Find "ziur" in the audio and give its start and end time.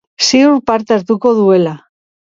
0.27-0.55